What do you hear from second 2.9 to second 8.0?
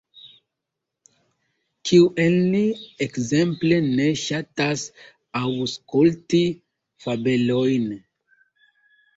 ekzemple ne ŝatas aŭskulti fabelojn?